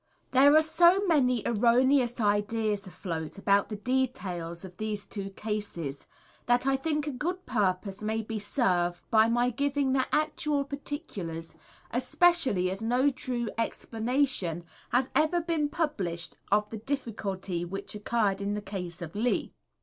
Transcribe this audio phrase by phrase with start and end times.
[0.31, 6.07] There are so many erroneous ideas afloat about the details of these two cases
[6.47, 11.53] that I think a good purpose may be served by giving the actual particulars,
[11.91, 18.55] especially as no true explanation has ever been published of the difficulty which occurred in
[18.55, 19.53] the case of Lee.